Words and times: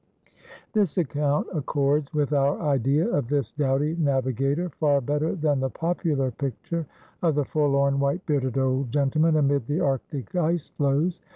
This 0.73 0.97
account 0.97 1.45
accords 1.53 2.11
with 2.11 2.33
our 2.33 2.59
idea 2.59 3.07
of 3.07 3.27
this 3.29 3.51
doughty 3.51 3.95
navigator 3.97 4.69
far 4.69 4.99
better 4.99 5.35
than 5.35 5.59
the 5.59 5.69
popular 5.69 6.31
picture 6.31 6.87
of 7.21 7.35
the 7.35 7.45
forlorn 7.45 7.99
white 7.99 8.25
bearded 8.25 8.57
old 8.57 8.91
gentleman 8.91 9.35
amid 9.35 9.67
the 9.67 9.79
arctic 9.79 10.33
ice 10.35 10.69
floes. 10.69 11.21